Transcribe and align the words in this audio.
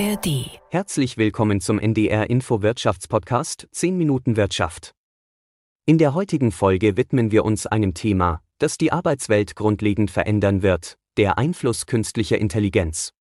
ARD. 0.00 0.60
Herzlich 0.70 1.16
willkommen 1.16 1.60
zum 1.60 1.80
NDR 1.80 2.30
Info 2.30 2.62
Wirtschaftspodcast 2.62 3.66
10 3.72 3.98
Minuten 3.98 4.36
Wirtschaft. 4.36 4.94
In 5.86 5.98
der 5.98 6.14
heutigen 6.14 6.52
Folge 6.52 6.96
widmen 6.96 7.32
wir 7.32 7.44
uns 7.44 7.66
einem 7.66 7.94
Thema, 7.94 8.40
das 8.58 8.78
die 8.78 8.92
Arbeitswelt 8.92 9.56
grundlegend 9.56 10.12
verändern 10.12 10.62
wird, 10.62 10.98
der 11.16 11.36
Einfluss 11.36 11.86
künstlicher 11.86 12.38
Intelligenz. 12.38 13.12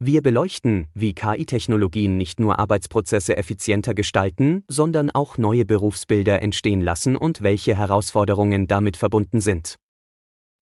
Wir 0.00 0.20
beleuchten, 0.20 0.88
wie 0.94 1.14
KI-Technologien 1.14 2.16
nicht 2.16 2.40
nur 2.40 2.58
Arbeitsprozesse 2.58 3.36
effizienter 3.36 3.94
gestalten, 3.94 4.64
sondern 4.66 5.10
auch 5.10 5.38
neue 5.38 5.64
Berufsbilder 5.64 6.42
entstehen 6.42 6.80
lassen 6.80 7.14
und 7.14 7.42
welche 7.42 7.76
Herausforderungen 7.76 8.66
damit 8.66 8.96
verbunden 8.96 9.40
sind. 9.40 9.76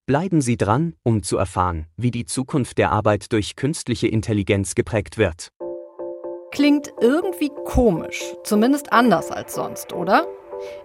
Bleiben 0.05 0.41
Sie 0.41 0.57
dran, 0.57 0.95
um 1.05 1.23
zu 1.23 1.37
erfahren, 1.37 1.87
wie 1.97 2.11
die 2.11 2.25
Zukunft 2.25 2.77
der 2.79 2.91
Arbeit 2.91 3.33
durch 3.33 3.55
künstliche 3.55 4.09
Intelligenz 4.09 4.75
geprägt 4.75 5.17
wird. 5.17 5.51
Klingt 6.51 6.93
irgendwie 7.01 7.53
komisch, 7.65 8.21
zumindest 8.43 8.93
anders 8.93 9.31
als 9.31 9.55
sonst, 9.55 9.93
oder? 9.93 10.27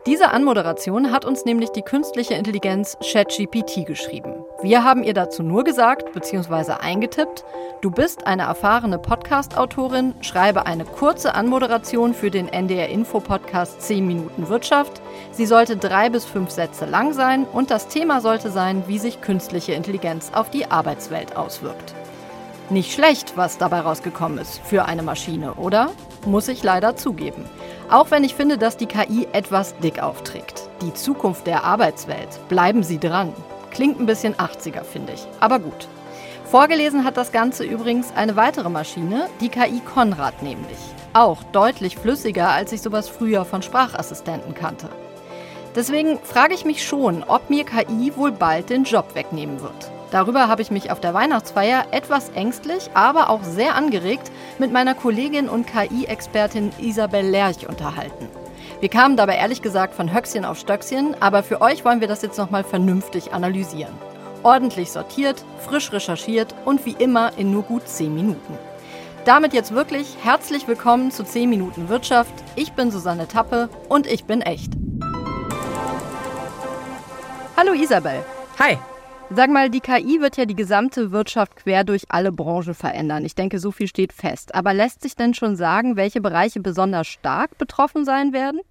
Diese 0.05 0.29
Anmoderation 0.29 1.11
hat 1.11 1.25
uns 1.25 1.45
nämlich 1.45 1.71
die 1.71 1.81
künstliche 1.81 2.35
Intelligenz 2.35 2.95
ChatGPT 3.01 3.87
geschrieben. 3.87 4.35
Wir 4.61 4.83
haben 4.83 5.03
ihr 5.03 5.15
dazu 5.15 5.41
nur 5.41 5.63
gesagt 5.63 6.13
bzw. 6.13 6.73
eingetippt, 6.73 7.43
du 7.81 7.91
bist 7.91 8.25
eine 8.27 8.43
erfahrene 8.43 8.97
Podcast-Autorin, 8.97 10.15
schreibe 10.21 10.65
eine 10.65 10.85
kurze 10.85 11.35
Anmoderation 11.35 12.13
für 12.13 12.31
den 12.31 12.47
NDR 12.47 12.89
Info 12.89 13.19
Podcast 13.19 13.81
10 13.81 14.05
Minuten 14.05 14.49
Wirtschaft. 14.49 15.01
Sie 15.31 15.45
sollte 15.45 15.77
drei 15.77 16.09
bis 16.09 16.25
fünf 16.25 16.49
Sätze 16.49 16.85
lang 16.85 17.13
sein 17.13 17.45
und 17.45 17.71
das 17.71 17.87
Thema 17.87 18.21
sollte 18.21 18.51
sein, 18.51 18.83
wie 18.87 18.99
sich 18.99 19.21
künstliche 19.21 19.73
Intelligenz 19.73 20.31
auf 20.33 20.49
die 20.49 20.69
Arbeitswelt 20.69 21.35
auswirkt. 21.35 21.93
Nicht 22.69 22.91
schlecht, 22.91 23.37
was 23.37 23.57
dabei 23.57 23.79
rausgekommen 23.79 24.39
ist 24.39 24.59
für 24.59 24.85
eine 24.85 25.03
Maschine, 25.03 25.53
oder? 25.53 25.91
Muss 26.25 26.49
ich 26.49 26.63
leider 26.63 26.97
zugeben. 26.97 27.45
Auch 27.89 28.11
wenn 28.11 28.25
ich 28.25 28.35
finde, 28.35 28.57
dass 28.57 28.75
die 28.75 28.87
KI 28.87 29.27
etwas 29.31 29.77
dick 29.77 30.03
aufträgt. 30.03 30.69
Die 30.81 30.93
Zukunft 30.93 31.47
der 31.47 31.63
Arbeitswelt. 31.63 32.27
Bleiben 32.49 32.83
Sie 32.83 32.99
dran. 32.99 33.33
Klingt 33.71 33.99
ein 33.99 34.05
bisschen 34.05 34.35
80er, 34.35 34.83
finde 34.83 35.13
ich. 35.13 35.25
Aber 35.39 35.59
gut. 35.59 35.87
Vorgelesen 36.49 37.03
hat 37.03 37.17
das 37.17 37.33
Ganze 37.33 37.65
übrigens 37.65 38.13
eine 38.15 38.37
weitere 38.37 38.69
Maschine, 38.69 39.27
die 39.41 39.49
KI 39.49 39.81
Konrad 39.81 40.41
nämlich. 40.41 40.77
Auch 41.11 41.43
deutlich 41.43 41.97
flüssiger, 41.97 42.51
als 42.51 42.71
ich 42.71 42.81
sowas 42.81 43.09
früher 43.09 43.43
von 43.43 43.61
Sprachassistenten 43.61 44.53
kannte. 44.53 44.87
Deswegen 45.75 46.19
frage 46.19 46.53
ich 46.53 46.63
mich 46.63 46.85
schon, 46.85 47.23
ob 47.23 47.49
mir 47.49 47.65
KI 47.65 48.13
wohl 48.15 48.31
bald 48.31 48.69
den 48.69 48.85
Job 48.85 49.13
wegnehmen 49.13 49.61
wird. 49.61 49.91
Darüber 50.11 50.47
habe 50.47 50.61
ich 50.61 50.71
mich 50.71 50.89
auf 50.89 51.01
der 51.01 51.13
Weihnachtsfeier 51.13 51.87
etwas 51.91 52.29
ängstlich, 52.29 52.91
aber 52.93 53.29
auch 53.29 53.43
sehr 53.43 53.75
angeregt 53.75 54.31
mit 54.57 54.71
meiner 54.71 54.95
Kollegin 54.95 55.49
und 55.49 55.67
KI-Expertin 55.67 56.71
Isabel 56.79 57.25
Lerch 57.25 57.67
unterhalten. 57.67 58.29
Wir 58.79 58.89
kamen 58.89 59.17
dabei 59.17 59.35
ehrlich 59.35 59.61
gesagt 59.61 59.95
von 59.95 60.13
Höchstchen 60.13 60.45
auf 60.45 60.57
Stöckchen, 60.57 61.13
aber 61.19 61.43
für 61.43 61.59
euch 61.59 61.83
wollen 61.83 61.99
wir 61.99 62.07
das 62.07 62.21
jetzt 62.21 62.37
nochmal 62.37 62.63
vernünftig 62.63 63.33
analysieren. 63.33 63.93
Ordentlich 64.43 64.91
sortiert, 64.91 65.43
frisch 65.59 65.91
recherchiert 65.91 66.53
und 66.65 66.85
wie 66.85 66.95
immer 66.99 67.37
in 67.37 67.51
nur 67.51 67.63
gut 67.63 67.87
10 67.87 68.13
Minuten. 68.13 68.57
Damit 69.25 69.53
jetzt 69.53 69.73
wirklich 69.73 70.15
herzlich 70.23 70.67
willkommen 70.67 71.11
zu 71.11 71.23
10 71.23 71.49
Minuten 71.49 71.89
Wirtschaft. 71.89 72.33
Ich 72.55 72.71
bin 72.73 72.91
Susanne 72.91 73.27
Tappe 73.27 73.69
und 73.89 74.07
ich 74.07 74.25
bin 74.25 74.41
echt. 74.41 74.71
Hallo 77.57 77.73
Isabel. 77.73 78.23
Hi. 78.59 78.77
Sag 79.29 79.49
mal, 79.49 79.69
die 79.69 79.81
KI 79.81 80.21
wird 80.21 80.37
ja 80.37 80.45
die 80.45 80.55
gesamte 80.55 81.11
Wirtschaft 81.11 81.57
quer 81.57 81.83
durch 81.83 82.05
alle 82.07 82.31
Branchen 82.31 82.73
verändern. 82.73 83.25
Ich 83.25 83.35
denke, 83.35 83.59
so 83.59 83.71
viel 83.71 83.87
steht 83.87 84.13
fest. 84.13 84.55
Aber 84.55 84.73
lässt 84.73 85.01
sich 85.01 85.17
denn 85.17 85.33
schon 85.33 85.57
sagen, 85.57 85.97
welche 85.97 86.21
Bereiche 86.21 86.61
besonders 86.61 87.07
stark 87.07 87.57
betroffen 87.57 88.05
sein 88.05 88.31
werden? 88.31 88.61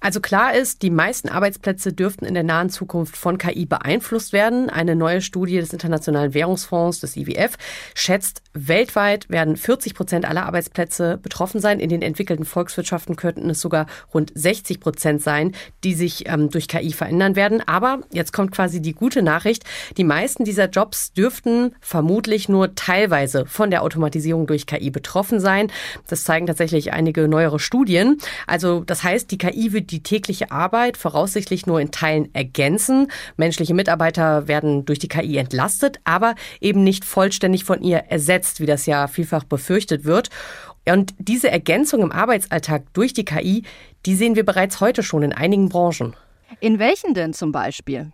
Also 0.00 0.20
klar 0.20 0.54
ist, 0.54 0.80
die 0.80 0.88
meisten 0.88 1.28
Arbeitsplätze 1.28 1.92
dürften 1.92 2.24
in 2.24 2.32
der 2.32 2.42
nahen 2.42 2.70
Zukunft 2.70 3.18
von 3.18 3.36
KI 3.36 3.66
beeinflusst 3.66 4.32
werden. 4.32 4.70
Eine 4.70 4.96
neue 4.96 5.20
Studie 5.20 5.60
des 5.60 5.74
Internationalen 5.74 6.32
Währungsfonds, 6.32 7.00
des 7.00 7.16
IWF, 7.16 7.58
schätzt, 7.94 8.42
weltweit 8.54 9.28
werden 9.28 9.56
40 9.56 9.94
Prozent 9.94 10.24
aller 10.24 10.46
Arbeitsplätze 10.46 11.18
betroffen 11.18 11.60
sein. 11.60 11.80
In 11.80 11.90
den 11.90 12.00
entwickelten 12.00 12.46
Volkswirtschaften 12.46 13.16
könnten 13.16 13.50
es 13.50 13.60
sogar 13.60 13.86
rund 14.14 14.32
60 14.34 14.80
Prozent 14.80 15.22
sein, 15.22 15.52
die 15.84 15.92
sich 15.92 16.26
ähm, 16.28 16.48
durch 16.48 16.66
KI 16.66 16.92
verändern 16.92 17.36
werden. 17.36 17.62
Aber 17.66 18.00
jetzt 18.10 18.32
kommt 18.32 18.52
quasi 18.52 18.80
die 18.80 18.94
gute 18.94 19.20
Nachricht. 19.20 19.64
Die 19.98 20.04
meisten 20.04 20.44
dieser 20.44 20.70
Jobs 20.70 21.12
dürften 21.12 21.74
vermutlich 21.82 22.48
nur 22.48 22.74
teilweise 22.74 23.44
von 23.44 23.70
der 23.70 23.82
Automatisierung 23.82 24.46
durch 24.46 24.66
KI 24.66 24.90
betroffen 24.90 25.40
sein. 25.40 25.70
Das 26.08 26.24
zeigen 26.24 26.46
tatsächlich 26.46 26.94
einige 26.94 27.28
neuere 27.28 27.58
Studien. 27.58 28.16
Also 28.46 28.82
das 28.84 29.04
heißt, 29.04 29.30
die 29.30 29.38
KI 29.40 29.72
wird 29.72 29.90
die 29.90 30.04
tägliche 30.04 30.52
Arbeit 30.52 30.96
voraussichtlich 30.96 31.66
nur 31.66 31.80
in 31.80 31.90
Teilen 31.90 32.32
ergänzen. 32.34 33.10
Menschliche 33.36 33.74
Mitarbeiter 33.74 34.46
werden 34.46 34.84
durch 34.84 35.00
die 35.00 35.08
KI 35.08 35.38
entlastet, 35.38 35.98
aber 36.04 36.36
eben 36.60 36.84
nicht 36.84 37.04
vollständig 37.04 37.64
von 37.64 37.82
ihr 37.82 37.98
ersetzt, 38.08 38.60
wie 38.60 38.66
das 38.66 38.86
ja 38.86 39.08
vielfach 39.08 39.42
befürchtet 39.42 40.04
wird. 40.04 40.30
Und 40.86 41.14
diese 41.18 41.50
Ergänzung 41.50 42.02
im 42.02 42.12
Arbeitsalltag 42.12 42.84
durch 42.92 43.12
die 43.12 43.24
KI, 43.24 43.64
die 44.06 44.14
sehen 44.14 44.36
wir 44.36 44.44
bereits 44.44 44.80
heute 44.80 45.02
schon 45.02 45.22
in 45.22 45.32
einigen 45.32 45.68
Branchen. 45.68 46.14
In 46.60 46.78
welchen 46.78 47.14
denn 47.14 47.32
zum 47.32 47.52
Beispiel? 47.52 48.12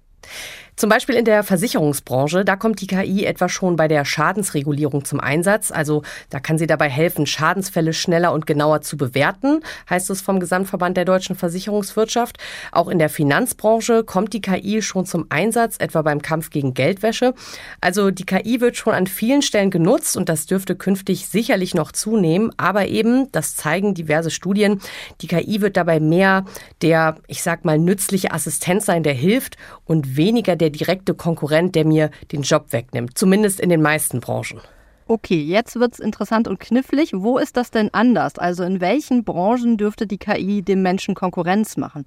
Zum 0.77 0.91
Beispiel 0.91 1.15
in 1.15 1.25
der 1.25 1.43
Versicherungsbranche, 1.43 2.45
da 2.45 2.55
kommt 2.55 2.83
die 2.83 2.87
KI 2.87 3.25
etwa 3.25 3.49
schon 3.49 3.77
bei 3.77 3.89
der 3.89 4.05
Schadensregulierung 4.05 5.07
zum 5.07 5.21
Einsatz. 5.21 5.71
Also 5.71 6.03
da 6.29 6.39
kann 6.39 6.59
sie 6.59 6.67
dabei 6.67 6.91
helfen, 6.91 7.25
Schadensfälle 7.25 7.95
schneller 7.95 8.35
und 8.35 8.47
genauer 8.47 8.83
zu 8.83 8.99
bewerten, 8.99 9.61
heißt 9.89 10.11
es 10.11 10.21
vom 10.21 10.39
Gesamtverband 10.39 10.99
der 10.99 11.07
deutschen 11.07 11.35
Versicherungswirtschaft. 11.35 12.37
Auch 12.73 12.89
in 12.89 12.99
der 12.99 13.09
Finanzbranche 13.09 14.05
kommt 14.05 14.35
die 14.35 14.43
KI 14.43 14.83
schon 14.83 15.07
zum 15.07 15.25
Einsatz, 15.31 15.77
etwa 15.79 16.03
beim 16.03 16.21
Kampf 16.21 16.51
gegen 16.51 16.75
Geldwäsche. 16.75 17.33
Also 17.81 18.11
die 18.11 18.27
KI 18.27 18.61
wird 18.61 18.77
schon 18.77 18.93
an 18.93 19.07
vielen 19.07 19.41
Stellen 19.41 19.71
genutzt 19.71 20.15
und 20.15 20.29
das 20.29 20.45
dürfte 20.45 20.77
künftig 20.77 21.27
sicherlich 21.27 21.75
noch 21.75 21.91
zunehmen. 21.91 22.51
Aber 22.59 22.87
eben, 22.87 23.33
das 23.33 23.57
zeigen 23.57 23.95
diverse 23.95 24.31
Studien, 24.31 24.83
die 25.23 25.27
KI 25.27 25.63
wird 25.63 25.79
dabei 25.79 26.01
mehr 26.01 26.45
der, 26.83 27.17
ich 27.29 27.43
sag 27.43 27.65
mal, 27.65 27.79
nützliche 27.79 28.33
Assistent 28.33 28.83
sein, 28.83 29.03
der 29.03 29.15
hilft 29.15 29.57
und 29.87 30.19
weniger 30.19 30.55
der 30.55 30.66
der 30.67 30.71
direkte 30.71 31.15
Konkurrent, 31.15 31.77
der 31.77 31.85
mir 31.85 32.11
den 32.33 32.43
Job 32.43 32.73
wegnimmt, 32.73 33.17
zumindest 33.17 33.61
in 33.61 33.69
den 33.69 33.83
meisten 33.83 34.21
Branchen. 34.21 34.61
Okay, 35.07 35.41
jetzt 35.41 35.79
wird 35.79 35.95
es 35.95 36.01
interessant 36.01 36.49
und 36.49 36.59
knifflig. 36.59 37.13
Wo 37.15 37.39
ist 37.39 37.57
das 37.57 37.71
denn 37.71 37.95
anders? 37.95 38.39
Also 38.39 38.65
in 38.65 38.81
welchen 38.81 39.23
Branchen 39.23 39.77
dürfte 39.77 40.09
die 40.09 40.19
KI 40.19 40.63
dem 40.63 40.83
Menschen 40.83 41.15
Konkurrenz 41.15 41.77
machen? 41.77 42.07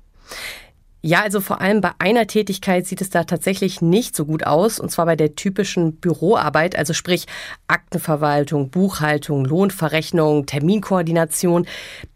Ja, 1.01 1.21
also 1.21 1.39
vor 1.39 1.61
allem 1.61 1.79
bei 1.79 1.91
einer 1.99 2.27
Tätigkeit 2.27 2.85
sieht 2.85 2.99
es 2.99 3.09
da 3.09 3.23
tatsächlich 3.23 3.81
nicht 3.81 4.17
so 4.17 4.25
gut 4.25 4.45
aus, 4.45 4.81
und 4.81 4.91
zwar 4.91 5.05
bei 5.05 5.15
der 5.15 5.33
typischen 5.33 5.95
Büroarbeit, 5.95 6.75
also 6.75 6.91
sprich 6.91 7.25
Aktenverwaltung, 7.69 8.69
Buchhaltung, 8.69 9.45
Lohnverrechnung, 9.45 10.45
Terminkoordination. 10.45 11.67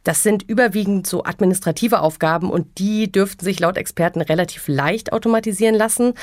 Das 0.03 0.21
sind 0.21 0.43
überwiegend 0.43 1.07
so 1.07 1.23
administrative 1.23 2.01
Aufgaben 2.01 2.51
und 2.51 2.77
die 2.77 3.09
dürften 3.09 3.45
sich 3.45 3.61
laut 3.61 3.77
Experten 3.77 4.19
relativ 4.19 4.67
leicht 4.67 5.13
automatisieren 5.13 5.75
lassen. 5.75 6.13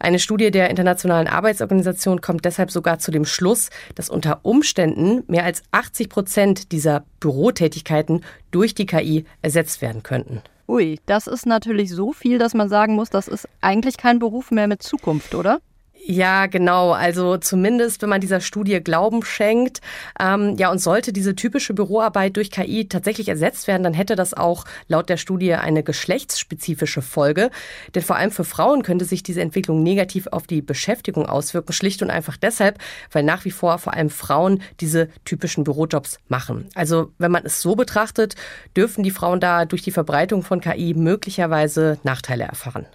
Eine 0.00 0.18
Studie 0.18 0.50
der 0.50 0.70
Internationalen 0.70 1.28
Arbeitsorganisation 1.28 2.22
kommt 2.22 2.46
deshalb 2.46 2.70
sogar 2.70 2.98
zu 2.98 3.10
dem 3.10 3.26
Schluss, 3.26 3.68
dass 3.94 4.08
unter 4.08 4.40
Umständen 4.42 5.22
mehr 5.26 5.44
als 5.44 5.62
80 5.70 6.08
Prozent 6.08 6.72
dieser 6.72 7.04
Bürotätigkeiten 7.20 8.24
durch 8.52 8.74
die 8.74 8.86
KI 8.86 9.26
ersetzt 9.42 9.82
werden 9.82 10.02
könnten. 10.02 10.40
Ui, 10.68 10.98
das 11.06 11.28
ist 11.28 11.46
natürlich 11.46 11.90
so 11.90 12.12
viel, 12.12 12.38
dass 12.38 12.54
man 12.54 12.68
sagen 12.68 12.94
muss, 12.96 13.08
das 13.08 13.28
ist 13.28 13.48
eigentlich 13.60 13.96
kein 13.96 14.18
Beruf 14.18 14.50
mehr 14.50 14.66
mit 14.66 14.82
Zukunft, 14.82 15.34
oder? 15.34 15.60
Ja, 16.08 16.46
genau. 16.46 16.92
Also 16.92 17.36
zumindest, 17.36 18.00
wenn 18.00 18.08
man 18.08 18.20
dieser 18.20 18.40
Studie 18.40 18.80
Glauben 18.80 19.24
schenkt. 19.24 19.80
Ähm, 20.20 20.54
ja, 20.56 20.70
und 20.70 20.78
sollte 20.78 21.12
diese 21.12 21.34
typische 21.34 21.74
Büroarbeit 21.74 22.36
durch 22.36 22.52
KI 22.52 22.86
tatsächlich 22.88 23.28
ersetzt 23.28 23.66
werden, 23.66 23.82
dann 23.82 23.92
hätte 23.92 24.14
das 24.14 24.32
auch 24.32 24.66
laut 24.86 25.08
der 25.08 25.16
Studie 25.16 25.54
eine 25.54 25.82
geschlechtsspezifische 25.82 27.02
Folge. 27.02 27.50
Denn 27.96 28.04
vor 28.04 28.14
allem 28.14 28.30
für 28.30 28.44
Frauen 28.44 28.84
könnte 28.84 29.04
sich 29.04 29.24
diese 29.24 29.40
Entwicklung 29.40 29.82
negativ 29.82 30.28
auf 30.28 30.46
die 30.46 30.62
Beschäftigung 30.62 31.26
auswirken. 31.26 31.72
Schlicht 31.72 32.02
und 32.02 32.10
einfach 32.10 32.36
deshalb, 32.36 32.78
weil 33.10 33.24
nach 33.24 33.44
wie 33.44 33.50
vor 33.50 33.78
vor 33.78 33.94
allem 33.94 34.10
Frauen 34.10 34.62
diese 34.78 35.08
typischen 35.24 35.64
Bürojobs 35.64 36.20
machen. 36.28 36.68
Also 36.76 37.10
wenn 37.18 37.32
man 37.32 37.44
es 37.44 37.60
so 37.60 37.74
betrachtet, 37.74 38.36
dürfen 38.76 39.02
die 39.02 39.10
Frauen 39.10 39.40
da 39.40 39.64
durch 39.64 39.82
die 39.82 39.90
Verbreitung 39.90 40.44
von 40.44 40.60
KI 40.60 40.94
möglicherweise 40.94 41.98
Nachteile 42.04 42.44
erfahren. 42.44 42.86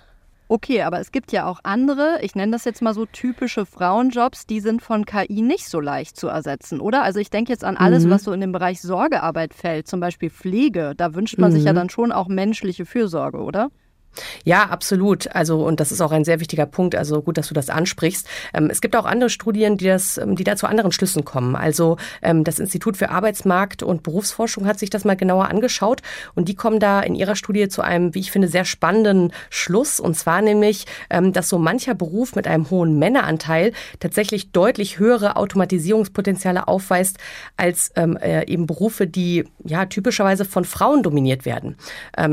Okay, 0.51 0.81
aber 0.81 0.99
es 0.99 1.13
gibt 1.13 1.31
ja 1.31 1.45
auch 1.45 1.61
andere, 1.63 2.19
ich 2.23 2.35
nenne 2.35 2.51
das 2.51 2.65
jetzt 2.65 2.81
mal 2.81 2.93
so 2.93 3.05
typische 3.05 3.65
Frauenjobs, 3.65 4.47
die 4.47 4.59
sind 4.59 4.81
von 4.81 5.05
KI 5.05 5.41
nicht 5.41 5.65
so 5.65 5.79
leicht 5.79 6.17
zu 6.17 6.27
ersetzen, 6.27 6.81
oder? 6.81 7.03
Also 7.03 7.19
ich 7.19 7.29
denke 7.29 7.53
jetzt 7.53 7.63
an 7.63 7.77
alles, 7.77 8.03
mhm. 8.03 8.09
was 8.09 8.25
so 8.25 8.33
in 8.33 8.41
den 8.41 8.51
Bereich 8.51 8.81
Sorgearbeit 8.81 9.53
fällt, 9.53 9.87
zum 9.87 10.01
Beispiel 10.01 10.29
Pflege. 10.29 10.93
Da 10.97 11.15
wünscht 11.15 11.37
man 11.37 11.51
mhm. 11.51 11.55
sich 11.55 11.63
ja 11.63 11.71
mhm. 11.71 11.77
dann 11.77 11.89
schon 11.89 12.11
auch 12.11 12.27
menschliche 12.27 12.85
Fürsorge, 12.85 13.37
oder? 13.37 13.71
Ja, 14.43 14.65
absolut. 14.65 15.33
Also, 15.35 15.65
und 15.65 15.79
das 15.79 15.91
ist 15.91 16.01
auch 16.01 16.11
ein 16.11 16.23
sehr 16.23 16.39
wichtiger 16.39 16.65
Punkt. 16.65 16.95
Also 16.95 17.21
gut, 17.21 17.37
dass 17.37 17.47
du 17.47 17.53
das 17.53 17.69
ansprichst. 17.69 18.27
Ähm, 18.53 18.69
es 18.69 18.81
gibt 18.81 18.95
auch 18.95 19.05
andere 19.05 19.29
Studien, 19.29 19.77
die 19.77 19.85
das, 19.85 20.17
ähm, 20.17 20.35
die 20.35 20.43
da 20.43 20.55
zu 20.55 20.67
anderen 20.67 20.91
Schlüssen 20.91 21.25
kommen. 21.25 21.55
Also 21.55 21.97
ähm, 22.21 22.43
das 22.43 22.59
Institut 22.59 22.97
für 22.97 23.09
Arbeitsmarkt 23.09 23.83
und 23.83 24.03
Berufsforschung 24.03 24.65
hat 24.65 24.79
sich 24.79 24.89
das 24.89 25.05
mal 25.05 25.15
genauer 25.15 25.49
angeschaut 25.49 26.01
und 26.35 26.49
die 26.49 26.55
kommen 26.55 26.79
da 26.79 27.01
in 27.01 27.15
ihrer 27.15 27.35
Studie 27.35 27.67
zu 27.69 27.81
einem, 27.81 28.13
wie 28.13 28.19
ich 28.19 28.31
finde, 28.31 28.47
sehr 28.47 28.65
spannenden 28.65 29.31
Schluss. 29.49 29.99
Und 29.99 30.15
zwar 30.15 30.41
nämlich, 30.41 30.85
dass 31.09 31.49
so 31.49 31.57
mancher 31.57 31.93
Beruf 31.93 32.35
mit 32.35 32.47
einem 32.47 32.69
hohen 32.69 32.97
Männeranteil 32.99 33.73
tatsächlich 33.99 34.51
deutlich 34.51 34.99
höhere 34.99 35.35
Automatisierungspotenziale 35.35 36.67
aufweist 36.67 37.17
als 37.57 37.91
äh, 37.95 38.45
eben 38.47 38.67
Berufe, 38.67 39.07
die 39.07 39.45
ja 39.63 39.85
typischerweise 39.85 40.45
von 40.45 40.65
Frauen 40.65 41.03
dominiert 41.03 41.45
werden. 41.45 41.75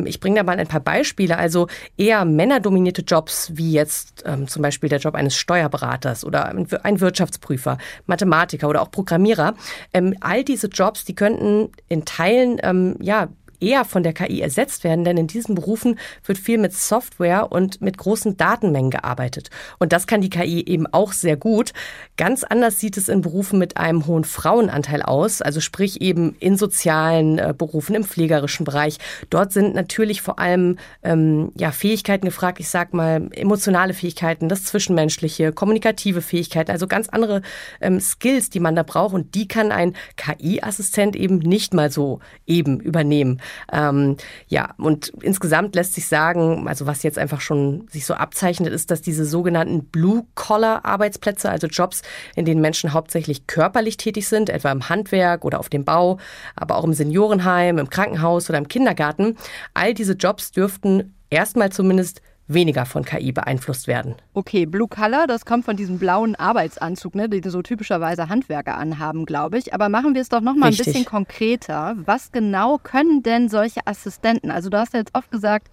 ich 0.05 0.21
bringe 0.21 0.37
da 0.37 0.43
mal 0.43 0.59
ein 0.59 0.67
paar 0.67 0.81
Beispiele. 0.81 1.39
Also 1.39 1.68
eher 1.97 2.25
männerdominierte 2.25 3.03
Jobs, 3.03 3.50
wie 3.55 3.73
jetzt 3.73 4.25
ähm, 4.26 4.49
zum 4.49 4.62
Beispiel 4.62 4.88
der 4.88 4.99
Job 4.99 5.15
eines 5.15 5.37
Steuerberaters 5.37 6.25
oder 6.25 6.47
ein 6.47 7.00
Wirtschaftsprüfer, 7.00 7.79
Mathematiker 8.06 8.69
oder 8.69 8.82
auch 8.82 8.91
Programmierer, 8.91 9.55
ähm, 9.93 10.15
all 10.20 10.44
diese 10.44 10.69
Jobs, 10.69 11.05
die 11.05 11.15
könnten 11.15 11.70
in 11.88 12.05
Teilen 12.05 12.59
ähm, 12.62 12.97
ja 13.00 13.29
eher 13.61 13.85
von 13.85 14.03
der 14.03 14.13
KI 14.13 14.41
ersetzt 14.41 14.85
werden, 14.85 15.05
denn 15.05 15.17
in 15.17 15.27
diesen 15.27 15.55
Berufen 15.55 15.99
wird 16.25 16.39
viel 16.39 16.59
mit 16.59 16.73
Software 16.73 17.51
und 17.51 17.81
mit 17.81 17.99
großen 17.99 18.37
Datenmengen 18.37 18.91
gearbeitet. 18.91 19.51
Und 19.79 19.93
das 19.93 20.07
kann 20.07 20.21
die 20.21 20.31
KI 20.31 20.65
eben 20.67 20.87
auch 20.87 21.13
sehr 21.13 21.37
gut. 21.37 21.73
Ganz 22.17 22.45
anders 22.45 22.79
sieht 22.79 22.97
es 22.97 23.09
in 23.09 23.21
Berufen 23.21 23.59
mit 23.59 23.77
einem 23.77 24.07
hohen 24.07 24.25
Frauenanteil 24.25 25.03
aus, 25.03 25.43
also 25.43 25.61
sprich 25.61 26.01
eben 26.01 26.37
in 26.41 26.57
sozialen 26.57 27.39
äh, 27.39 27.55
Berufen, 27.57 27.95
im 27.95 28.05
pflegerischen 28.05 28.65
Bereich. 28.65 28.99
Dort 29.31 29.53
sind 29.53 29.75
natürlich 29.75 30.23
vor 30.23 30.39
allem 30.39 30.79
ähm, 31.03 31.53
ja, 31.57 31.71
Fähigkeiten 31.71 32.27
gefragt, 32.27 32.61
ich 32.61 32.69
sag 32.69 32.95
mal 32.95 33.29
emotionale 33.33 33.95
Fähigkeiten, 33.95 34.49
das 34.49 34.65
Zwischenmenschliche, 34.65 35.53
kommunikative 35.53 36.23
Fähigkeiten, 36.23 36.71
also 36.71 36.87
ganz 36.87 37.09
andere 37.09 37.43
ähm, 37.81 38.01
Skills, 38.01 38.51
die 38.51 38.61
man 38.61 38.77
da 38.77 38.83
braucht. 38.83 39.15
Und 39.15 39.35
die 39.35 39.49
kann 39.49 39.73
ein 39.73 39.95
KI-Assistent 40.17 41.17
eben 41.17 41.39
nicht 41.39 41.75
mal 41.75 41.91
so 41.91 42.21
eben 42.47 42.81
übernehmen. 42.81 43.41
Ähm, 43.73 44.17
ja, 44.47 44.75
und 44.79 45.09
insgesamt 45.21 45.75
lässt 45.75 45.95
sich 45.95 46.06
sagen, 46.06 46.67
also 46.69 46.87
was 46.87 47.03
jetzt 47.03 47.19
einfach 47.19 47.41
schon 47.41 47.87
sich 47.91 48.06
so 48.06 48.15
abzeichnet, 48.15 48.73
ist, 48.73 48.91
dass 48.91 49.03
diese 49.03 49.25
sogenannten 49.25 49.85
Blue-Collar-Arbeitsplätze, 49.85 51.50
also 51.50 51.67
Jobs, 51.67 52.03
in 52.37 52.45
denen 52.45 52.61
Menschen 52.61 52.93
hauptsächlich 52.93 53.47
körperlich 53.47 53.97
tätig 53.97 54.29
sind, 54.29 54.50
etwa 54.50 54.73
im 54.73 54.89
Handwerk 54.89 55.45
oder 55.45 55.61
auf 55.61 55.69
dem 55.69 55.85
Bau, 55.85 56.19
aber 56.56 56.77
auch 56.77 56.85
im 56.85 56.95
Seniorenheim, 56.95 57.79
im 57.79 57.91
Krankenhaus 57.91 58.49
oder 58.49 58.59
im 58.59 58.69
Kindergarten, 58.69 59.37
all 59.75 59.95
diese 59.95 60.15
Jobs 60.15 60.53
dürften 60.53 61.15
erstmal 61.31 61.71
zumindest 61.71 62.23
weniger 62.49 62.87
von 62.87 63.05
KI 63.05 63.31
beeinflusst 63.33 63.87
werden. 63.87 64.17
Okay, 64.33 64.67
Blue 64.67 64.89
Color, 64.89 65.27
das 65.27 65.45
kommt 65.45 65.65
von 65.65 65.77
diesem 65.77 65.99
blauen 65.99 66.35
Arbeitsanzug, 66.35 67.15
ne, 67.15 67.29
den 67.29 67.49
so 67.49 67.62
typischerweise 67.62 68.29
Handwerker 68.29 68.77
anhaben, 68.77 69.27
glaube 69.27 69.59
ich. 69.59 69.75
Aber 69.75 69.89
machen 69.89 70.15
wir 70.15 70.23
es 70.23 70.29
doch 70.29 70.41
noch 70.41 70.56
mal 70.56 70.69
ein 70.69 70.77
bisschen 70.77 71.05
konkreter. 71.05 71.95
Was 72.05 72.33
genau 72.33 72.79
können 72.79 73.23
denn 73.23 73.49
solche 73.49 73.87
Assistenten? 73.87 74.50
Also 74.50 74.71
du 74.71 74.79
hast 74.79 74.95
ja 74.95 75.00
jetzt 75.00 75.15
oft 75.15 75.31
gesagt, 75.31 75.69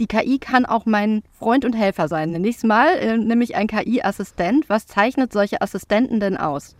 die 0.00 0.06
KI 0.06 0.38
kann 0.38 0.64
auch 0.64 0.86
mein 0.86 1.22
Freund 1.32 1.64
und 1.64 1.72
Helfer 1.72 2.06
sein. 2.06 2.30
Nächstes 2.30 2.68
Mal 2.68 2.96
äh, 2.98 3.16
nämlich 3.16 3.56
ein 3.56 3.66
KI-Assistent. 3.66 4.68
Was 4.68 4.86
zeichnet 4.86 5.32
solche 5.32 5.60
Assistenten 5.60 6.20
denn 6.20 6.36
aus? 6.36 6.76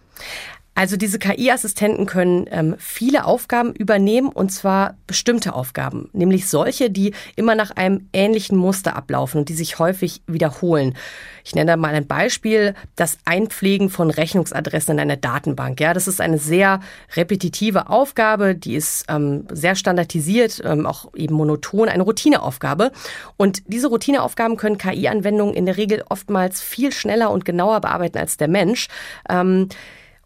Also 0.79 0.97
diese 0.97 1.19
KI-Assistenten 1.19 2.07
können 2.07 2.47
ähm, 2.53 2.77
viele 2.79 3.25
Aufgaben 3.25 3.73
übernehmen 3.73 4.29
und 4.29 4.51
zwar 4.51 4.95
bestimmte 5.09 5.53
Aufgaben, 5.53 6.09
nämlich 6.13 6.47
solche, 6.47 6.89
die 6.89 7.15
immer 7.35 7.57
nach 7.57 7.73
einem 7.73 8.09
ähnlichen 8.13 8.57
Muster 8.57 8.95
ablaufen 8.95 9.39
und 9.39 9.49
die 9.49 9.55
sich 9.55 9.81
häufig 9.81 10.23
wiederholen. 10.29 10.95
Ich 11.43 11.57
nenne 11.57 11.73
da 11.73 11.77
mal 11.77 11.97
ein 11.97 12.07
Beispiel, 12.07 12.75
das 12.95 13.19
Einpflegen 13.25 13.91
von 13.91 14.09
Rechnungsadressen 14.09 14.95
in 14.95 15.01
einer 15.01 15.17
Datenbank. 15.17 15.81
Ja, 15.81 15.95
das 15.95 16.07
ist 16.07 16.21
eine 16.21 16.39
sehr 16.39 16.79
repetitive 17.17 17.89
Aufgabe, 17.89 18.55
die 18.55 18.77
ist 18.77 19.05
ähm, 19.09 19.49
sehr 19.51 19.75
standardisiert, 19.75 20.63
ähm, 20.65 20.87
auch 20.87 21.13
eben 21.17 21.35
monoton, 21.35 21.89
eine 21.89 22.05
Routineaufgabe. 22.05 22.93
Und 23.37 23.63
diese 23.67 23.89
Routineaufgaben 23.89 24.57
können 24.57 24.79
KI-Anwendungen 24.79 25.55
in 25.55 25.67
der 25.67 25.77
Regel 25.77 26.05
oftmals 26.09 26.63
viel 26.63 26.93
schneller 26.93 27.33
und 27.33 27.45
genauer 27.45 27.81
bearbeiten 27.81 28.19
als 28.19 28.37
der 28.37 28.47
Mensch. 28.47 28.87
Ähm, 29.29 29.69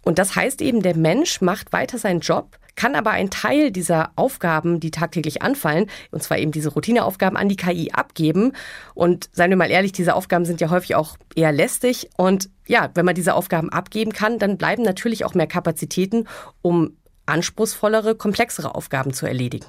und 0.03 0.19
das 0.19 0.37
heißt 0.37 0.61
eben, 0.63 0.83
der 0.83 0.97
Mensch 0.97 1.41
macht 1.41 1.73
weiter 1.73 1.99
seinen 1.99 2.21
Job, 2.21 2.59
kann 2.75 2.95
aber 2.95 3.11
einen 3.11 3.31
Teil 3.31 3.71
dieser 3.71 4.13
Aufgaben, 4.17 4.81
die 4.81 4.91
tagtäglich 4.91 5.43
anfallen, 5.43 5.91
und 6.11 6.23
zwar 6.23 6.39
eben 6.39 6.53
diese 6.53 6.71
Routineaufgaben, 6.71 7.37
an 7.37 7.49
die 7.49 7.57
KI 7.57 7.93
abgeben. 7.93 8.53
Und 8.95 9.29
seien 9.33 9.51
wir 9.51 9.57
mal 9.57 9.71
ehrlich, 9.71 9.93
diese 9.93 10.15
Aufgaben 10.15 10.45
sind 10.45 10.61
ja 10.61 10.71
häufig 10.71 10.95
auch 10.95 11.17
eher 11.35 11.53
lästig. 11.53 12.09
Und 12.17 12.49
ja, 12.67 12.91
wenn 12.95 13.05
man 13.05 13.15
diese 13.15 13.35
Aufgaben 13.35 13.71
abgeben 13.71 14.13
kann, 14.13 14.39
dann 14.39 14.57
bleiben 14.57 14.83
natürlich 14.83 15.25
auch 15.25 15.35
mehr 15.35 15.47
Kapazitäten, 15.47 16.27
um 16.63 16.97
anspruchsvollere, 17.27 18.15
komplexere 18.15 18.75
Aufgaben 18.75 19.13
zu 19.13 19.27
erledigen. 19.27 19.67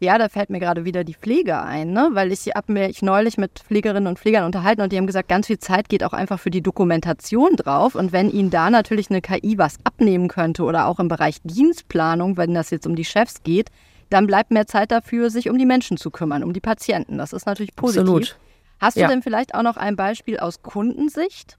Ja, 0.00 0.16
da 0.16 0.28
fällt 0.28 0.48
mir 0.48 0.60
gerade 0.60 0.84
wieder 0.84 1.02
die 1.02 1.14
Pflege 1.14 1.60
ein, 1.60 1.92
ne? 1.92 2.10
weil 2.12 2.30
ich 2.30 2.46
habe 2.54 2.72
mich 2.72 3.02
neulich 3.02 3.36
mit 3.36 3.58
Pflegerinnen 3.58 4.06
und 4.06 4.18
Pflegern 4.18 4.44
unterhalten 4.44 4.80
und 4.80 4.92
die 4.92 4.96
haben 4.96 5.08
gesagt, 5.08 5.28
ganz 5.28 5.48
viel 5.48 5.58
Zeit 5.58 5.88
geht 5.88 6.04
auch 6.04 6.12
einfach 6.12 6.38
für 6.38 6.50
die 6.50 6.62
Dokumentation 6.62 7.56
drauf. 7.56 7.96
Und 7.96 8.12
wenn 8.12 8.30
ihnen 8.30 8.50
da 8.50 8.70
natürlich 8.70 9.10
eine 9.10 9.20
KI 9.20 9.58
was 9.58 9.78
abnehmen 9.82 10.28
könnte 10.28 10.62
oder 10.62 10.86
auch 10.86 11.00
im 11.00 11.08
Bereich 11.08 11.38
Dienstplanung, 11.42 12.36
wenn 12.36 12.54
das 12.54 12.70
jetzt 12.70 12.86
um 12.86 12.94
die 12.94 13.04
Chefs 13.04 13.42
geht, 13.42 13.70
dann 14.08 14.28
bleibt 14.28 14.52
mehr 14.52 14.68
Zeit 14.68 14.92
dafür, 14.92 15.30
sich 15.30 15.50
um 15.50 15.58
die 15.58 15.66
Menschen 15.66 15.96
zu 15.96 16.10
kümmern, 16.10 16.44
um 16.44 16.52
die 16.52 16.60
Patienten. 16.60 17.18
Das 17.18 17.32
ist 17.32 17.46
natürlich 17.46 17.74
positiv. 17.74 18.02
Absolut. 18.02 18.38
Hast 18.80 18.96
du 18.96 19.02
ja. 19.02 19.08
denn 19.08 19.22
vielleicht 19.22 19.54
auch 19.54 19.62
noch 19.62 19.76
ein 19.76 19.96
Beispiel 19.96 20.38
aus 20.38 20.62
Kundensicht? 20.62 21.58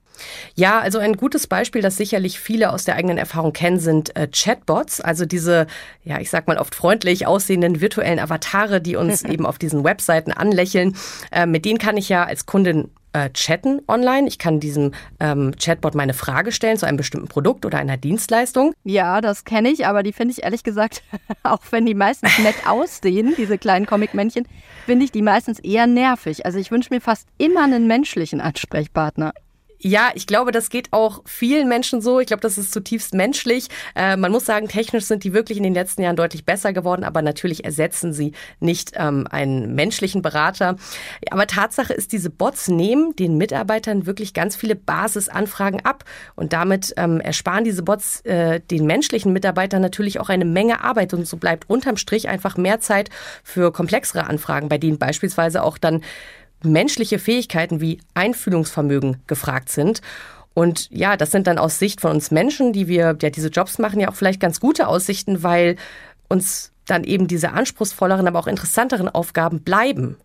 Ja, 0.55 0.79
also 0.79 0.99
ein 0.99 1.13
gutes 1.13 1.47
Beispiel, 1.47 1.81
das 1.81 1.97
sicherlich 1.97 2.39
viele 2.39 2.71
aus 2.71 2.83
der 2.83 2.95
eigenen 2.95 3.17
Erfahrung 3.17 3.53
kennen, 3.53 3.79
sind 3.79 4.15
äh, 4.15 4.27
Chatbots, 4.27 5.01
also 5.01 5.25
diese, 5.25 5.67
ja, 6.03 6.19
ich 6.19 6.29
sag 6.29 6.47
mal 6.47 6.57
oft 6.57 6.75
freundlich 6.75 7.25
aussehenden 7.27 7.81
virtuellen 7.81 8.19
Avatare, 8.19 8.81
die 8.81 8.95
uns 8.95 9.23
eben 9.23 9.45
auf 9.45 9.57
diesen 9.57 9.83
Webseiten 9.83 10.31
anlächeln. 10.31 10.95
Äh, 11.31 11.45
mit 11.45 11.65
denen 11.65 11.77
kann 11.79 11.97
ich 11.97 12.09
ja 12.09 12.25
als 12.25 12.45
Kundin 12.45 12.89
äh, 13.13 13.29
chatten 13.31 13.81
online. 13.87 14.27
Ich 14.27 14.37
kann 14.39 14.59
diesem 14.59 14.91
ähm, 15.19 15.53
Chatbot 15.57 15.95
meine 15.95 16.13
Frage 16.13 16.51
stellen 16.51 16.77
zu 16.77 16.85
einem 16.85 16.97
bestimmten 16.97 17.27
Produkt 17.27 17.65
oder 17.65 17.77
einer 17.77 17.97
Dienstleistung. 17.97 18.73
Ja, 18.83 19.21
das 19.21 19.45
kenne 19.45 19.69
ich, 19.69 19.85
aber 19.85 20.03
die 20.03 20.13
finde 20.13 20.33
ich 20.33 20.43
ehrlich 20.43 20.63
gesagt, 20.63 21.03
auch 21.43 21.61
wenn 21.71 21.85
die 21.85 21.95
meistens 21.95 22.37
nett 22.39 22.55
aussehen, 22.67 23.33
diese 23.37 23.57
kleinen 23.57 23.85
Comic-Männchen, 23.85 24.47
finde 24.85 25.05
ich 25.05 25.11
die 25.11 25.21
meistens 25.21 25.59
eher 25.59 25.87
nervig. 25.87 26.45
Also 26.45 26.59
ich 26.59 26.71
wünsche 26.71 26.93
mir 26.93 27.01
fast 27.01 27.27
immer 27.37 27.63
einen 27.63 27.87
menschlichen 27.87 28.41
Ansprechpartner. 28.41 29.33
Ja, 29.81 30.11
ich 30.13 30.27
glaube, 30.27 30.51
das 30.51 30.69
geht 30.69 30.91
auch 30.91 31.21
vielen 31.25 31.69
Menschen 31.69 32.01
so. 32.01 32.19
Ich 32.19 32.27
glaube, 32.27 32.41
das 32.41 32.57
ist 32.57 32.73
zutiefst 32.73 33.13
menschlich. 33.13 33.69
Äh, 33.95 34.17
man 34.17 34.29
muss 34.29 34.45
sagen, 34.45 34.67
technisch 34.67 35.05
sind 35.05 35.23
die 35.23 35.31
wirklich 35.31 35.57
in 35.57 35.63
den 35.63 35.73
letzten 35.73 36.01
Jahren 36.01 36.17
deutlich 36.17 36.43
besser 36.43 36.73
geworden, 36.73 37.05
aber 37.05 37.21
natürlich 37.21 37.63
ersetzen 37.63 38.11
sie 38.11 38.33
nicht 38.59 38.91
ähm, 38.95 39.25
einen 39.31 39.75
menschlichen 39.75 40.21
Berater. 40.21 40.75
Aber 41.31 41.47
Tatsache 41.47 41.93
ist, 41.93 42.11
diese 42.11 42.29
Bots 42.29 42.67
nehmen 42.67 43.15
den 43.15 43.37
Mitarbeitern 43.37 44.05
wirklich 44.05 44.33
ganz 44.33 44.57
viele 44.57 44.75
Basisanfragen 44.75 45.85
ab 45.85 46.03
und 46.35 46.51
damit 46.51 46.93
ähm, 46.97 47.21
ersparen 47.21 47.63
diese 47.63 47.81
Bots 47.81 48.19
äh, 48.25 48.59
den 48.59 48.85
menschlichen 48.85 49.31
Mitarbeitern 49.31 49.81
natürlich 49.81 50.19
auch 50.19 50.27
eine 50.27 50.45
Menge 50.45 50.83
Arbeit 50.83 51.13
und 51.13 51.25
so 51.25 51.37
bleibt 51.37 51.69
unterm 51.69 51.95
Strich 51.95 52.27
einfach 52.27 52.57
mehr 52.57 52.81
Zeit 52.81 53.09
für 53.43 53.71
komplexere 53.71 54.27
Anfragen, 54.27 54.67
bei 54.67 54.77
denen 54.77 54.97
beispielsweise 54.97 55.63
auch 55.63 55.77
dann 55.77 56.01
menschliche 56.63 57.19
Fähigkeiten 57.19 57.81
wie 57.81 57.99
Einfühlungsvermögen 58.13 59.17
gefragt 59.27 59.69
sind. 59.69 60.01
Und 60.53 60.89
ja, 60.91 61.15
das 61.15 61.31
sind 61.31 61.47
dann 61.47 61.57
aus 61.57 61.79
Sicht 61.79 62.01
von 62.01 62.11
uns 62.11 62.31
Menschen, 62.31 62.73
die 62.73 62.87
wir 62.87 63.17
ja 63.21 63.29
diese 63.29 63.49
Jobs 63.49 63.77
machen, 63.79 63.99
ja 63.99 64.09
auch 64.09 64.15
vielleicht 64.15 64.39
ganz 64.39 64.59
gute 64.59 64.87
Aussichten, 64.87 65.43
weil 65.43 65.77
uns 66.27 66.71
dann 66.85 67.03
eben 67.03 67.27
diese 67.27 67.51
anspruchsvolleren, 67.51 68.27
aber 68.27 68.39
auch 68.39 68.47
interessanteren 68.47 69.09
Aufgaben 69.09 69.61
bleiben. 69.61 70.17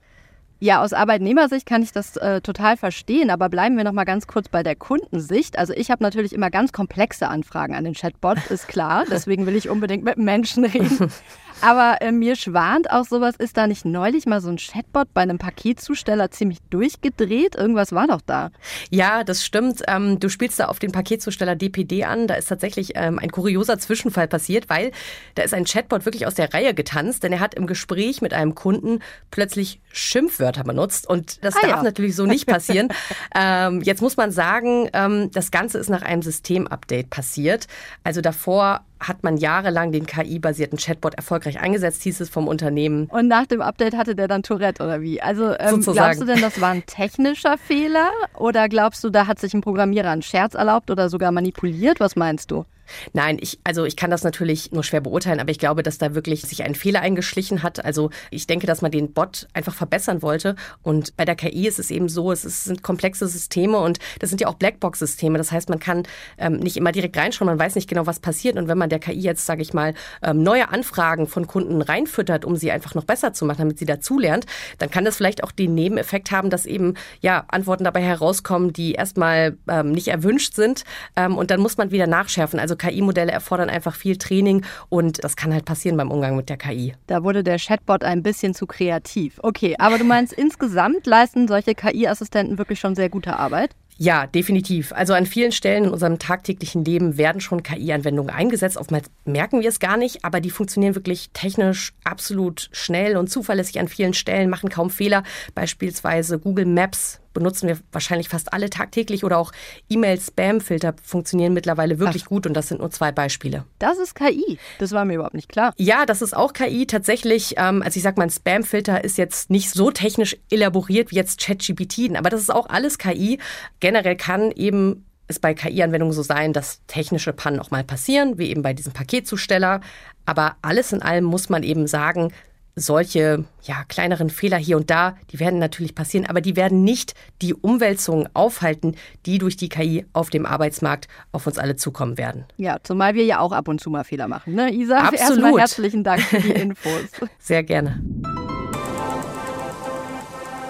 Ja, 0.65 0.83
aus 0.83 0.95
Arbeitnehmersicht 0.95 1.67
kann 1.67 1.83
ich 1.83 1.93
das 1.93 2.17
äh, 2.17 2.41
total 2.41 2.79
verstehen, 2.79 3.29
aber 3.29 3.51
bleiben 3.51 3.77
wir 3.77 3.85
noch 3.85 3.93
mal 3.93 4.05
ganz 4.05 4.27
kurz 4.27 4.49
bei 4.49 4.63
der 4.63 4.75
Kundensicht. 4.75 5.59
Also 5.59 5.75
ich 5.75 5.91
habe 5.91 6.03
natürlich 6.03 6.33
immer 6.33 6.49
ganz 6.49 6.73
komplexe 6.73 7.29
Anfragen 7.29 7.75
an 7.75 7.85
den 7.85 7.93
Chatbot, 7.93 8.39
ist 8.49 8.67
klar. 8.67 9.05
Deswegen 9.11 9.45
will 9.45 9.57
ich 9.57 9.69
unbedingt 9.69 10.05
mit 10.05 10.17
Menschen 10.17 10.65
reden. 10.65 11.13
Aber 11.61 12.01
äh, 12.01 12.13
mir 12.13 12.37
schwant 12.37 12.91
auch 12.91 13.05
sowas, 13.05 13.37
ist 13.37 13.57
da 13.57 13.67
nicht 13.67 13.85
neulich 13.85 14.27
mal 14.27 14.41
so 14.41 14.49
ein 14.49 14.57
Chatbot 14.57 15.13
bei 15.13 15.21
einem 15.21 15.39
Paketzusteller 15.39 16.31
ziemlich 16.31 16.59
durchgedreht? 16.71 17.57
Irgendwas 17.57 17.93
war 17.93 18.07
doch 18.07 18.21
da. 18.21 18.51
Ja, 18.91 19.23
das 19.23 19.45
stimmt. 19.45 19.83
Ähm, 19.87 20.19
du 20.19 20.29
spielst 20.29 20.59
da 20.61 20.67
auf 20.67 20.79
den 20.79 20.93
Paketzusteller 20.93 21.57
DPD 21.57 22.05
an. 22.05 22.27
Da 22.27 22.35
ist 22.35 22.49
tatsächlich 22.49 22.93
ähm, 22.97 23.19
ein 23.19 23.31
kurioser 23.31 23.79
Zwischenfall 23.79 24.29
passiert, 24.29 24.69
weil 24.69 24.93
da 25.35 25.43
ist 25.43 25.55
ein 25.55 25.65
Chatbot 25.65 26.05
wirklich 26.05 26.27
aus 26.27 26.35
der 26.35 26.53
Reihe 26.53 26.75
getanzt, 26.75 27.23
denn 27.23 27.33
er 27.33 27.41
hat 27.41 27.55
im 27.55 27.67
Gespräch 27.67 28.21
mit 28.21 28.35
einem 28.35 28.55
Kunden 28.55 29.01
plötzlich 29.31 29.81
Schimpfwörter 29.93 30.54
benutzt. 30.63 31.09
Und 31.09 31.45
das 31.45 31.57
ah, 31.57 31.61
darf 31.63 31.77
ja. 31.79 31.83
natürlich 31.83 32.15
so 32.15 32.27
nicht 32.27 32.47
passieren. 32.47 32.89
ähm, 33.35 33.81
jetzt 33.83 34.01
muss 34.01 34.17
man 34.17 34.31
sagen, 34.31 34.89
ähm, 34.93 35.31
das 35.33 35.51
Ganze 35.51 35.79
ist 35.79 35.91
nach 35.91 36.03
einem 36.03 36.23
Systemupdate 36.23 37.11
passiert. 37.11 37.67
Also 38.05 38.21
davor 38.21 38.83
hat 39.01 39.23
man 39.23 39.37
jahrelang 39.37 39.93
den 39.93 40.07
KI-basierten 40.07 40.79
Chatbot 40.79 41.15
erfolgreich 41.15 41.61
eingesetzt, 41.61 42.03
hieß 42.03 42.21
es 42.21 42.29
vom 42.29 42.49
Unternehmen. 42.49 43.07
Und 43.07 43.29
nach 43.29 43.47
dem 43.47 43.61
Update 43.61 43.97
hatte 43.97 44.15
der 44.15 44.29
dann 44.29 44.43
Tourette 44.43 44.83
oder 44.83 45.01
wie? 45.01 45.21
Also 45.21 45.55
ähm, 45.59 45.81
glaubst 45.81 46.21
du 46.21 46.25
denn, 46.25 46.41
das 46.41 46.61
war 46.61 46.71
ein 46.71 46.87
technischer 46.87 47.59
Fehler 47.59 48.11
oder 48.39 48.69
glaubst 48.69 49.05
du, 49.05 49.11
da 49.11 49.27
hat 49.27 49.39
sich 49.39 49.53
ein 49.55 49.61
Programmierer 49.61 50.11
einen 50.11 50.23
Scherz 50.23 50.55
erlaubt 50.55 50.91
oder 50.91 51.09
sogar 51.09 51.33
manipuliert? 51.33 52.01
Was 52.01 52.17
meinst 52.17 52.51
du? 52.51 52.65
Nein, 53.13 53.39
ich, 53.41 53.59
also 53.65 53.85
ich 53.85 53.97
kann 53.97 54.11
das 54.11 54.25
natürlich 54.25 54.73
nur 54.73 54.85
schwer 54.85 55.01
beurteilen, 55.01 55.41
aber 55.41 55.51
ich 55.51 55.59
glaube, 55.59 55.83
dass 55.83 55.99
da 55.99 56.15
wirklich 56.15 56.43
sich 56.43 56.63
ein 56.63 56.75
Fehler 56.75 57.01
eingeschlichen 57.01 57.63
hat. 57.63 57.85
Also 57.85 58.11
ich 58.31 58.47
denke, 58.47 58.67
dass 58.67 58.83
man 58.83 58.91
den 58.91 59.13
Bot 59.13 59.49
einfach 59.53 59.75
verbessern 59.75 60.23
wollte. 60.23 60.57
Und 60.83 61.17
bei 61.17 61.25
der 61.25 61.37
KI 61.37 61.67
ist 61.67 61.79
es 61.79 61.91
eben 61.91 62.09
so, 62.09 62.33
es 62.33 62.43
sind 62.43 62.83
komplexe 62.83 63.27
Systeme 63.27 63.79
und 63.79 63.99
das 64.21 64.31
sind 64.31 64.41
ja 64.41 64.49
auch 64.49 64.55
Blackbox-Systeme. 64.55 65.39
Das 65.39 65.53
heißt, 65.53 65.69
man 65.69 65.79
kann 65.79 66.05
ähm, 66.39 66.59
nicht 66.59 66.77
immer 66.77 66.93
direkt 66.93 67.17
reinschauen, 67.17 67.47
man 67.47 67.59
weiß 67.59 67.75
nicht 67.75 67.89
genau, 67.89 68.07
was 68.07 68.21
passiert. 68.21 68.57
Und 68.57 68.69
wenn 68.69 68.79
man 68.79 68.91
der 68.91 68.99
KI 68.99 69.21
jetzt, 69.21 69.47
sage 69.47 69.63
ich 69.63 69.73
mal, 69.73 69.95
ähm, 70.23 70.43
neue 70.43 70.69
Anfragen 70.71 71.27
von 71.27 71.47
Kunden 71.47 71.83
reinfüttert, 71.83 72.45
um 72.45 72.57
sie 72.57 72.71
einfach 72.71 72.95
noch 72.95 73.05
besser 73.05 73.33
zu 73.33 73.45
machen, 73.45 73.59
damit 73.59 73.79
sie 73.79 73.87
dazulernt, 73.87 74.47
dann 74.79 74.91
kann 74.91 75.05
das 75.05 75.17
vielleicht 75.17 75.43
auch 75.43 75.53
den 75.53 75.75
Nebeneffekt 75.75 76.31
haben, 76.31 76.51
dass 76.51 76.67
eben 76.67 76.95
ja 77.21 77.45
Antworten 77.49 77.85
dabei 77.85 78.03
herauskommen, 78.03 78.73
die 78.73 78.93
erstmal 78.93 79.57
ähm, 79.69 79.93
nicht 79.93 80.09
erwünscht 80.09 80.55
sind. 80.55 80.85
Ähm, 81.17 81.37
und 81.37 81.51
dann 81.51 81.61
muss 81.61 81.77
man 81.77 81.91
wieder 81.91 82.07
nachschärfen. 82.07 82.59
Also 82.59 82.74
also 82.75 82.77
KI-Modelle 82.77 83.33
erfordern 83.33 83.71
einfach 83.71 83.95
viel 83.95 84.17
Training 84.17 84.65
und 84.89 85.23
das 85.23 85.37
kann 85.37 85.53
halt 85.53 85.65
passieren 85.65 85.97
beim 85.97 86.11
Umgang 86.11 86.37
mit 86.37 86.49
der 86.49 86.57
KI. 86.57 86.95
Da 87.07 87.23
wurde 87.23 87.45
der 87.45 87.59
Chatbot 87.59 88.05
ein 88.05 88.23
bisschen 88.23 88.55
zu 88.55 88.67
kreativ. 88.67 89.39
Okay, 89.43 89.77
aber 89.79 89.99
du 89.99 90.05
meinst, 90.05 90.33
insgesamt 90.33 91.07
leisten 91.07 91.49
solche 91.49 91.75
KI-Assistenten 91.75 92.59
wirklich 92.59 92.81
schon 92.81 92.95
sehr 92.95 93.09
gute 93.09 93.39
Arbeit? 93.39 93.71
Ja, 93.97 94.27
definitiv. 94.27 94.93
Also 94.93 95.15
an 95.15 95.25
vielen 95.25 95.53
Stellen 95.53 95.85
in 95.85 95.91
unserem 95.91 96.19
tagtäglichen 96.19 96.85
Leben 96.85 97.17
werden 97.17 97.41
schon 97.41 97.63
KI-Anwendungen 97.63 98.35
eingesetzt. 98.35 98.77
Oftmals 98.77 99.09
merken 99.25 99.61
wir 99.61 99.69
es 99.69 99.79
gar 99.79 99.97
nicht, 99.97 100.25
aber 100.25 100.41
die 100.41 100.51
funktionieren 100.51 100.97
wirklich 100.97 101.31
technisch 101.33 101.93
absolut 102.03 102.71
schnell 102.73 103.17
und 103.17 103.31
zuverlässig 103.31 103.79
an 103.79 103.87
vielen 103.87 104.13
Stellen, 104.13 104.51
machen 104.51 104.69
kaum 104.69 104.91
Fehler. 104.91 105.23
Beispielsweise 105.55 106.41
Google 106.41 106.67
Maps 106.67 107.21
benutzen 107.35 107.69
wir 107.69 107.79
wahrscheinlich 107.93 108.29
fast 108.29 108.53
alle 108.53 108.71
tagtäglich 108.71 109.25
oder 109.25 109.39
auch 109.39 109.53
E-Mail-Spam-Filter 109.91 110.95
funktionieren 111.03 111.53
mittlerweile 111.53 111.99
wirklich 111.99 112.25
Ach. 112.25 112.29
gut 112.29 112.47
und 112.47 112.55
das 112.55 112.69
sind 112.69 112.81
nur 112.81 112.91
zwei 112.91 113.13
Beispiele. 113.13 113.65
Das 113.79 113.99
ist 113.99 114.15
KI. 114.15 114.59
Das 114.79 114.93
war 114.93 115.05
mir 115.05 115.15
überhaupt 115.15 115.35
nicht 115.35 115.49
klar. 115.49 115.75
Ja, 115.77 116.07
das 116.07 116.23
ist 116.23 116.35
auch 116.35 116.53
KI. 116.53 116.87
Tatsächlich, 116.87 117.55
ähm, 117.59 117.83
also 117.83 117.99
ich 117.99 118.03
sag 118.03 118.17
mal, 118.17 118.25
ein 118.25 118.31
Spam-Filter 118.31 119.05
ist 119.05 119.19
jetzt 119.19 119.51
nicht 119.51 119.71
so 119.71 119.91
technisch 119.91 120.37
elaboriert 120.51 121.11
wie 121.11 121.17
jetzt 121.17 121.41
ChatGPT, 121.41 122.17
aber 122.17 122.31
das 122.31 122.41
ist 122.41 122.55
auch 122.55 122.69
alles 122.69 122.99
KI 122.99 123.39
generell 123.81 124.17
kann 124.17 124.51
eben 124.53 125.05
es 125.27 125.39
bei 125.39 125.55
KI-Anwendungen 125.55 126.13
so 126.13 126.23
sein, 126.23 126.53
dass 126.53 126.81
technische 126.87 127.33
Pannen 127.33 127.59
auch 127.59 127.71
mal 127.71 127.85
passieren, 127.85 128.39
wie 128.39 128.51
eben 128.51 128.63
bei 128.63 128.75
diesem 128.75 128.93
Paketzusteller. 128.93 129.81
Aber 130.27 130.57
alles 130.63 130.93
in 130.93 131.03
allem 131.03 131.25
muss 131.25 131.49
man 131.49 131.63
eben 131.63 131.87
sagen, 131.87 132.33
solche 132.77 133.45
ja, 133.63 133.85
kleineren 133.89 134.31
Fehler 134.31 134.57
hier 134.57 134.77
und 134.77 134.91
da, 134.91 135.17
die 135.31 135.41
werden 135.41 135.59
natürlich 135.59 135.95
passieren, 135.95 136.27
aber 136.27 136.41
die 136.41 136.57
werden 136.57 136.85
nicht 136.85 137.15
die 137.41 137.55
Umwälzungen 137.55 138.29
aufhalten, 138.35 138.97
die 139.27 139.39
durch 139.39 139.57
die 139.57 139.69
KI 139.69 140.07
auf 140.13 140.31
dem 140.31 140.47
Arbeitsmarkt 140.47 141.09
auf 141.33 141.47
uns 141.47 141.59
alle 141.59 141.77
zukommen 141.77 142.19
werden. 142.19 142.45
Ja, 142.57 142.79
zumal 142.83 143.15
wir 143.15 143.25
ja 143.25 143.39
auch 143.41 143.53
ab 143.53 143.69
und 143.69 143.81
zu 143.81 143.91
mal 143.91 144.05
Fehler 144.05 144.29
machen, 144.29 144.55
ne, 144.55 144.73
Isa? 144.73 144.99
Absolut. 144.99 145.21
Erstmal 145.21 145.59
herzlichen 145.59 146.05
Dank 146.05 146.23
für 146.23 146.41
die 146.41 146.51
Infos. 146.53 147.11
Sehr 147.39 147.63
gerne. 147.63 148.03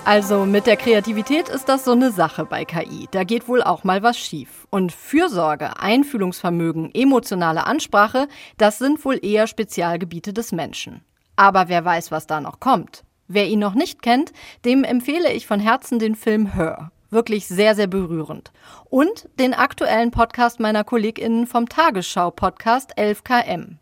Also 0.06 0.44
mit 0.44 0.66
der 0.66 0.76
Kreativität 0.76 1.49
ist 1.49 1.66
das 1.70 1.87
so 1.87 1.92
eine 1.92 2.11
Sache 2.11 2.44
bei 2.44 2.66
KI. 2.66 3.08
Da 3.11 3.25
geht 3.25 3.49
wohl 3.49 3.62
auch 3.62 3.84
mal 3.84 4.02
was 4.02 4.18
schief. 4.18 4.66
Und 4.68 4.92
Fürsorge, 4.92 5.80
Einfühlungsvermögen, 5.80 6.94
emotionale 6.94 7.66
Ansprache, 7.66 8.28
das 8.58 8.78
sind 8.78 9.02
wohl 9.06 9.18
eher 9.25 9.46
Spezialgebiete 9.46 10.34
des 10.34 10.52
Menschen. 10.52 11.02
Aber 11.36 11.68
wer 11.68 11.84
weiß, 11.84 12.10
was 12.10 12.26
da 12.26 12.40
noch 12.40 12.60
kommt. 12.60 13.04
Wer 13.26 13.46
ihn 13.46 13.58
noch 13.58 13.74
nicht 13.74 14.02
kennt, 14.02 14.32
dem 14.64 14.84
empfehle 14.84 15.32
ich 15.32 15.46
von 15.46 15.60
Herzen 15.60 15.98
den 15.98 16.14
Film 16.14 16.52
Her. 16.54 16.90
Wirklich 17.10 17.46
sehr, 17.46 17.74
sehr 17.74 17.86
berührend. 17.86 18.52
Und 18.90 19.28
den 19.38 19.54
aktuellen 19.54 20.10
Podcast 20.10 20.60
meiner 20.60 20.84
KollegInnen 20.84 21.46
vom 21.46 21.68
Tagesschau-Podcast 21.68 22.98
11KM. 22.98 23.76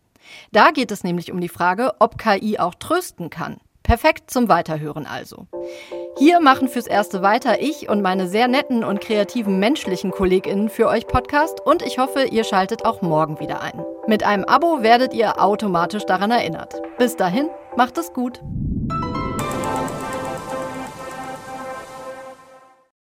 Da 0.51 0.71
geht 0.71 0.91
es 0.91 1.03
nämlich 1.03 1.31
um 1.31 1.41
die 1.41 1.49
Frage, 1.49 1.93
ob 1.99 2.17
KI 2.17 2.59
auch 2.59 2.75
trösten 2.75 3.29
kann. 3.29 3.57
Perfekt 3.83 4.31
zum 4.31 4.47
Weiterhören 4.47 5.05
also. 5.05 5.47
Hier 6.17 6.39
machen 6.39 6.69
fürs 6.69 6.87
Erste 6.87 7.21
weiter 7.21 7.61
ich 7.61 7.89
und 7.89 8.01
meine 8.01 8.29
sehr 8.29 8.47
netten 8.47 8.83
und 8.83 9.01
kreativen 9.01 9.59
menschlichen 9.59 10.11
KollegInnen 10.11 10.69
für 10.69 10.87
euch 10.87 11.05
Podcast 11.05 11.59
und 11.59 11.81
ich 11.81 11.97
hoffe, 11.97 12.23
ihr 12.23 12.45
schaltet 12.45 12.85
auch 12.85 13.01
morgen 13.01 13.41
wieder 13.41 13.61
ein. 13.61 13.83
Mit 14.05 14.23
einem 14.23 14.43
Abo 14.43 14.83
werdet 14.83 15.13
ihr 15.13 15.41
automatisch 15.41 16.05
daran 16.05 16.29
erinnert. 16.29 16.81
Bis 16.97 17.15
dahin, 17.15 17.49
macht 17.77 17.97
es 17.97 18.11
gut. 18.11 18.41